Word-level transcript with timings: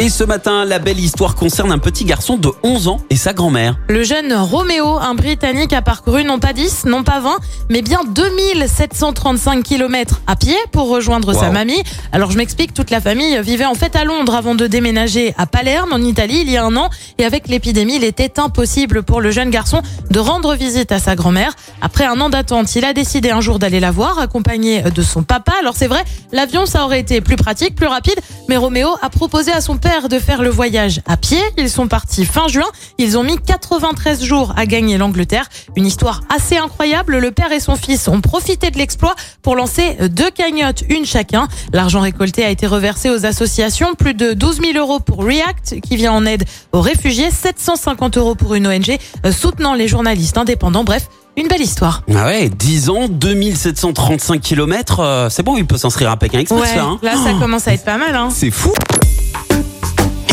Et 0.00 0.10
ce 0.10 0.22
matin, 0.22 0.64
la 0.64 0.78
belle 0.78 1.00
histoire 1.00 1.34
concerne 1.34 1.72
un 1.72 1.78
petit 1.78 2.04
garçon 2.04 2.36
de 2.36 2.52
11 2.62 2.86
ans 2.86 3.00
et 3.10 3.16
sa 3.16 3.32
grand-mère. 3.32 3.80
Le 3.88 4.04
jeune 4.04 4.32
Roméo, 4.32 4.96
un 4.96 5.16
Britannique, 5.16 5.72
a 5.72 5.82
parcouru 5.82 6.22
non 6.22 6.38
pas 6.38 6.52
10, 6.52 6.84
non 6.84 7.02
pas 7.02 7.18
20, 7.18 7.38
mais 7.68 7.82
bien 7.82 8.02
2735 8.04 9.64
km 9.64 10.20
à 10.28 10.36
pied 10.36 10.54
pour 10.70 10.88
rejoindre 10.88 11.32
sa 11.32 11.50
mamie. 11.50 11.82
Alors 12.12 12.30
je 12.30 12.36
m'explique, 12.36 12.74
toute 12.74 12.90
la 12.90 13.00
famille 13.00 13.40
vivait 13.42 13.64
en 13.64 13.74
fait 13.74 13.96
à 13.96 14.04
Londres 14.04 14.36
avant 14.36 14.54
de 14.54 14.68
déménager 14.68 15.34
à 15.36 15.46
Palerme, 15.46 15.92
en 15.92 15.98
Italie, 15.98 16.42
il 16.42 16.50
y 16.52 16.56
a 16.56 16.64
un 16.64 16.76
an. 16.76 16.90
Et 17.18 17.24
avec 17.24 17.48
l'épidémie, 17.48 17.96
il 17.96 18.04
était 18.04 18.38
impossible 18.38 19.02
pour 19.02 19.20
le 19.20 19.32
jeune 19.32 19.50
garçon 19.50 19.82
de 20.12 20.20
rendre 20.20 20.54
visite 20.54 20.92
à 20.92 21.00
sa 21.00 21.16
grand-mère. 21.16 21.54
Après 21.82 22.04
un 22.04 22.20
an 22.20 22.28
d'attente, 22.28 22.72
il 22.76 22.84
a 22.84 22.92
décidé 22.92 23.30
un 23.30 23.40
jour 23.40 23.58
d'aller 23.58 23.80
la 23.80 23.90
voir, 23.90 24.20
accompagné 24.20 24.80
de 24.82 25.02
son 25.02 25.24
papa. 25.24 25.54
Alors 25.58 25.74
c'est 25.74 25.88
vrai, 25.88 26.04
l'avion, 26.30 26.66
ça 26.66 26.84
aurait 26.84 27.00
été 27.00 27.20
plus 27.20 27.34
pratique, 27.34 27.74
plus 27.74 27.88
rapide, 27.88 28.20
mais 28.48 28.56
Roméo 28.56 28.90
a 29.02 29.10
proposé 29.10 29.50
à 29.50 29.60
son 29.60 29.76
père 29.76 29.87
de 30.08 30.18
faire 30.18 30.42
le 30.42 30.50
voyage 30.50 31.00
à 31.06 31.16
pied. 31.16 31.40
Ils 31.56 31.70
sont 31.70 31.88
partis 31.88 32.26
fin 32.26 32.46
juin. 32.46 32.66
Ils 32.98 33.16
ont 33.16 33.22
mis 33.22 33.36
93 33.38 34.22
jours 34.22 34.52
à 34.56 34.66
gagner 34.66 34.98
l'Angleterre. 34.98 35.48
Une 35.76 35.86
histoire 35.86 36.20
assez 36.34 36.58
incroyable. 36.58 37.16
Le 37.18 37.30
père 37.30 37.50
et 37.52 37.58
son 37.60 37.74
fils 37.74 38.06
ont 38.06 38.20
profité 38.20 38.70
de 38.70 38.76
l'exploit 38.76 39.14
pour 39.42 39.56
lancer 39.56 39.96
deux 40.10 40.30
cagnottes, 40.30 40.82
une 40.90 41.06
chacun. 41.06 41.48
L'argent 41.72 42.00
récolté 42.00 42.44
a 42.44 42.50
été 42.50 42.66
reversé 42.66 43.08
aux 43.08 43.24
associations. 43.24 43.94
Plus 43.94 44.12
de 44.14 44.34
12 44.34 44.60
000 44.72 44.78
euros 44.78 45.00
pour 45.00 45.24
React, 45.24 45.80
qui 45.80 45.96
vient 45.96 46.12
en 46.12 46.26
aide 46.26 46.44
aux 46.72 46.82
réfugiés. 46.82 47.30
750 47.30 48.18
euros 48.18 48.34
pour 48.34 48.54
une 48.54 48.66
ONG 48.66 48.98
euh, 49.24 49.32
soutenant 49.32 49.72
les 49.72 49.88
journalistes 49.88 50.36
indépendants. 50.36 50.84
Bref, 50.84 51.08
une 51.38 51.48
belle 51.48 51.62
histoire. 51.62 52.02
Ah 52.14 52.26
ouais, 52.26 52.50
10 52.50 52.90
ans, 52.90 53.08
2735 53.08 54.40
km, 54.40 55.28
c'est 55.30 55.42
bon, 55.42 55.56
il 55.56 55.66
peut 55.66 55.78
s'inscrire 55.78 56.10
à 56.10 56.16
Pékin 56.16 56.40
Express 56.40 56.70
Ouais, 56.72 56.76
là. 56.76 56.82
hein. 56.84 56.98
là 57.02 57.14
ça 57.16 57.32
commence 57.40 57.66
à 57.68 57.72
être 57.72 57.84
pas 57.84 57.96
mal. 57.96 58.14
Hein. 58.14 58.28
C'est 58.30 58.50
fou. 58.50 58.72